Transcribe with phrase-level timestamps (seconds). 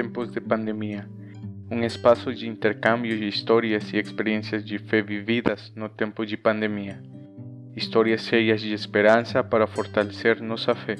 [0.00, 1.06] tempos de pandemia,
[1.70, 7.02] um espaço de intercâmbio de histórias e experiências de fé vividas no tempo de pandemia.
[7.76, 10.96] Histórias cheias de esperança para fortalecer nossa fé.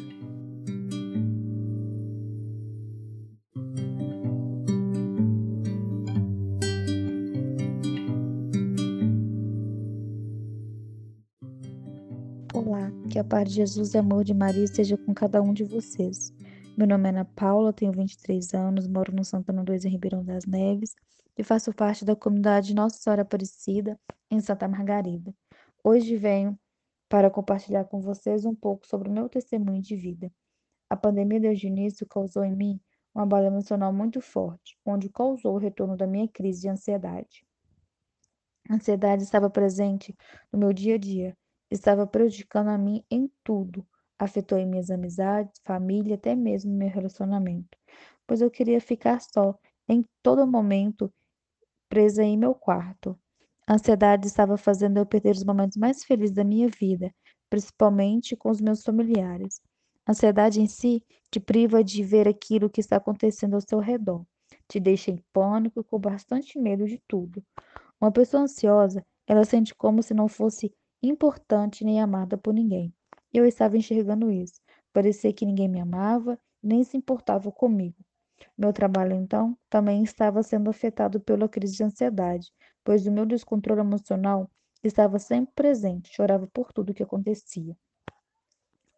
[12.52, 15.64] Olá, que a paz de Jesus e amor de Maria esteja com cada um de
[15.64, 16.38] vocês.
[16.80, 20.46] Meu nome é Ana Paula, tenho 23 anos, moro no Santana 2 em Ribeirão das
[20.46, 20.94] Neves
[21.36, 25.34] e faço parte da comunidade Nossa Senhora Aparecida em Santa Margarida.
[25.84, 26.58] Hoje venho
[27.06, 30.32] para compartilhar com vocês um pouco sobre o meu testemunho de vida.
[30.88, 32.80] A pandemia desde o início causou em mim
[33.14, 37.44] uma bala emocional muito forte, onde causou o retorno da minha crise de ansiedade.
[38.70, 40.16] A ansiedade estava presente
[40.50, 41.36] no meu dia a dia,
[41.70, 43.86] estava prejudicando a mim em tudo.
[44.20, 47.78] Afetou em minhas amizades, família, até mesmo meu relacionamento,
[48.26, 51.10] pois eu queria ficar só em todo momento,
[51.88, 53.18] presa em meu quarto.
[53.66, 57.10] A ansiedade estava fazendo eu perder os momentos mais felizes da minha vida,
[57.48, 59.62] principalmente com os meus familiares.
[60.06, 64.26] A ansiedade em si te priva de ver aquilo que está acontecendo ao seu redor,
[64.68, 67.42] te deixa em pânico e com bastante medo de tudo.
[67.98, 72.94] Uma pessoa ansiosa, ela sente como se não fosse importante nem amada por ninguém.
[73.32, 74.60] Eu estava enxergando isso.
[74.92, 77.96] Parecia que ninguém me amava, nem se importava comigo.
[78.56, 82.52] Meu trabalho, então, também estava sendo afetado pela crise de ansiedade,
[82.84, 84.50] pois o meu descontrole emocional
[84.82, 87.76] estava sempre presente, chorava por tudo que acontecia.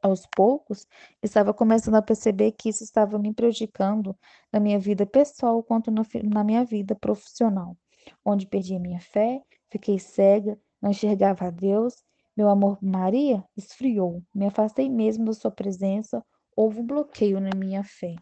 [0.00, 0.86] Aos poucos,
[1.22, 4.16] estava começando a perceber que isso estava me prejudicando
[4.52, 7.76] na minha vida pessoal quanto na minha vida profissional,
[8.24, 12.02] onde perdi minha fé, fiquei cega, não enxergava a Deus,
[12.36, 16.24] meu amor por Maria esfriou, me afastei mesmo da sua presença,
[16.56, 18.14] houve um bloqueio na minha fé.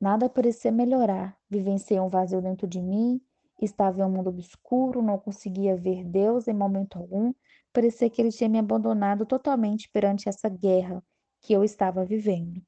[0.00, 3.20] Nada parecia melhorar, vivenciei um vazio dentro de mim,
[3.60, 7.34] estava em um mundo obscuro, não conseguia ver Deus em momento algum,
[7.72, 11.02] parecia que ele tinha me abandonado totalmente perante essa guerra
[11.40, 12.62] que eu estava vivendo.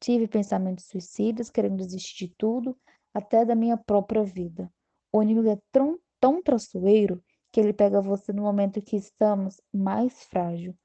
[0.00, 2.76] Tive pensamentos suicidas, querendo desistir de tudo,
[3.12, 4.72] até da minha própria vida.
[5.12, 10.24] O inimigo é tão, tão traiçoeiro que ele pega você no momento que estamos mais
[10.24, 10.76] frágil.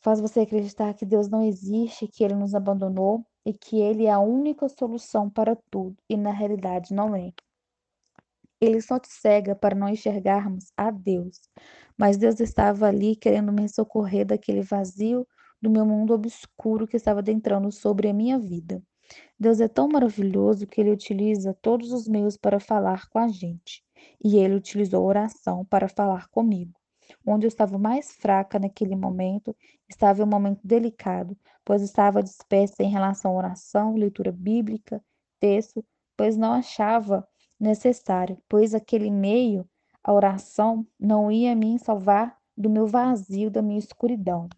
[0.00, 4.10] Faz você acreditar que Deus não existe, que ele nos abandonou e que ele é
[4.10, 7.32] a única solução para tudo, e na realidade não é.
[8.60, 11.40] Ele só te cega para não enxergarmos a Deus.
[11.96, 15.26] Mas Deus estava ali querendo me socorrer daquele vazio
[15.60, 18.82] do meu mundo obscuro que estava adentrando sobre a minha vida.
[19.38, 23.82] Deus é tão maravilhoso que ele utiliza todos os meios para falar com a gente.
[24.22, 26.78] E ele utilizou oração para falar comigo.
[27.26, 29.56] Onde eu estava mais fraca naquele momento,
[29.88, 35.02] estava em um momento delicado, pois estava dispersa em relação à oração, leitura bíblica,
[35.40, 35.84] texto,
[36.16, 37.26] pois não achava
[37.58, 39.68] necessário, pois aquele meio,
[40.02, 44.48] a oração, não ia me salvar do meu vazio, da minha escuridão.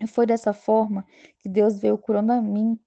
[0.00, 1.06] E foi dessa forma
[1.38, 2.78] que Deus veio curando a mim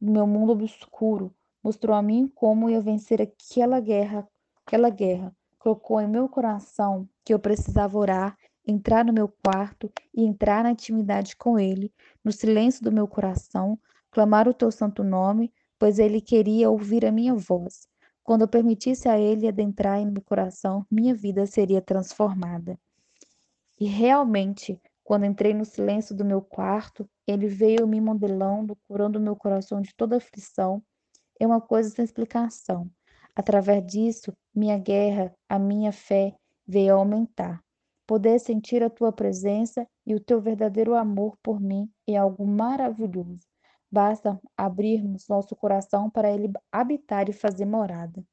[0.00, 4.26] do meu mundo obscuro, mostrou a mim como ia vencer aquela guerra,
[4.70, 5.34] aquela guerra.
[5.58, 10.70] Colocou em meu coração que eu precisava orar, entrar no meu quarto e entrar na
[10.70, 11.92] intimidade com ele,
[12.24, 13.76] no silêncio do meu coração,
[14.12, 17.88] clamar o teu santo nome, pois ele queria ouvir a minha voz.
[18.22, 22.78] Quando eu permitisse a ele adentrar em meu coração, minha vida seria transformada.
[23.78, 29.34] E realmente, quando entrei no silêncio do meu quarto, ele veio me modelando, curando meu
[29.34, 30.80] coração de toda aflição.
[31.40, 32.88] É uma coisa sem explicação.
[33.34, 36.34] Através disso, minha guerra, a minha fé
[36.66, 37.62] veio a aumentar.
[38.06, 43.46] Poder sentir a tua presença e o teu verdadeiro amor por mim é algo maravilhoso.
[43.90, 48.24] Basta abrirmos nosso coração para ele habitar e fazer morada.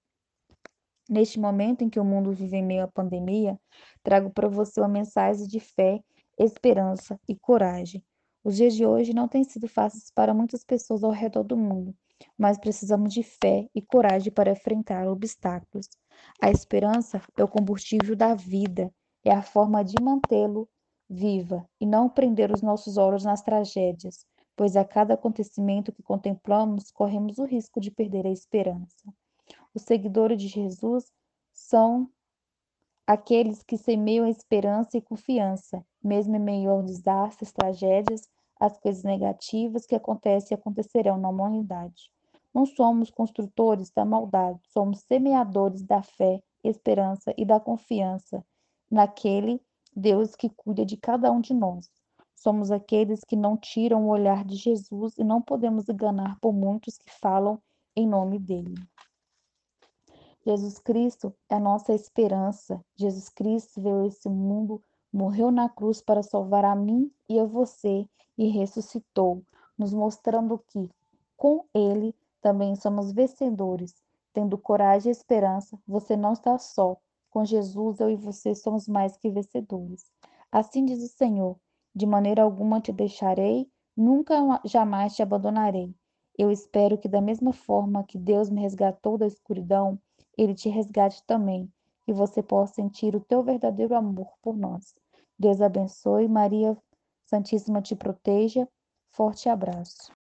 [1.09, 3.59] Neste momento em que o mundo vive em meio à pandemia,
[4.03, 6.03] trago para você uma mensagem de fé,
[6.37, 8.03] esperança e coragem.
[8.43, 11.95] Os dias de hoje não têm sido fáceis para muitas pessoas ao redor do mundo,
[12.37, 15.87] mas precisamos de fé e coragem para enfrentar obstáculos.
[16.41, 18.91] A esperança é o combustível da vida,
[19.23, 20.67] é a forma de mantê-lo
[21.09, 24.25] viva e não prender os nossos olhos nas tragédias,
[24.55, 29.13] pois a cada acontecimento que contemplamos corremos o risco de perder a esperança.
[29.73, 31.05] Os seguidores de Jesus
[31.53, 32.09] são
[33.05, 38.27] aqueles que semeiam a esperança e confiança, mesmo em meio aos desastres, tragédias,
[38.59, 42.11] as coisas negativas que acontecem e acontecerão na humanidade.
[42.53, 48.43] Não somos construtores da maldade, somos semeadores da fé, esperança e da confiança
[48.89, 49.61] naquele
[49.95, 51.89] Deus que cuida de cada um de nós.
[52.35, 56.97] Somos aqueles que não tiram o olhar de Jesus e não podemos enganar por muitos
[56.97, 57.61] que falam
[57.95, 58.75] em nome dele.
[60.45, 62.79] Jesus Cristo é a nossa esperança.
[62.95, 64.81] Jesus Cristo veio a esse mundo,
[65.11, 68.07] morreu na cruz para salvar a mim e a você
[68.37, 69.41] e ressuscitou,
[69.77, 70.89] nos mostrando que
[71.35, 73.95] com ele também somos vencedores.
[74.33, 76.97] Tendo coragem e esperança, você não está só.
[77.29, 80.11] Com Jesus, eu e você somos mais que vencedores.
[80.51, 81.57] Assim diz o Senhor:
[81.95, 85.93] de maneira alguma te deixarei, nunca jamais te abandonarei.
[86.37, 89.99] Eu espero que, da mesma forma que Deus me resgatou da escuridão,
[90.37, 91.71] Ele te resgate também,
[92.07, 94.95] e você possa sentir o teu verdadeiro amor por nós.
[95.37, 96.75] Deus abençoe, Maria
[97.25, 98.67] Santíssima te proteja.
[99.11, 100.16] Forte abraço.